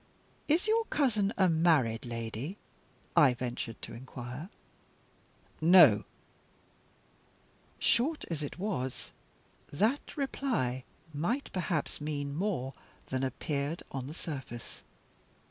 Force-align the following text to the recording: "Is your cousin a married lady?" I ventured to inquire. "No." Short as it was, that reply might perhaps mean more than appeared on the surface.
"Is 0.47 0.67
your 0.67 0.85
cousin 0.85 1.31
a 1.37 1.47
married 1.47 2.07
lady?" 2.07 2.57
I 3.15 3.35
ventured 3.35 3.79
to 3.83 3.93
inquire. 3.93 4.49
"No." 5.61 6.05
Short 7.77 8.25
as 8.31 8.41
it 8.41 8.57
was, 8.57 9.11
that 9.71 10.17
reply 10.17 10.85
might 11.13 11.53
perhaps 11.53 12.01
mean 12.01 12.33
more 12.33 12.73
than 13.09 13.21
appeared 13.23 13.83
on 13.91 14.07
the 14.07 14.15
surface. 14.15 14.81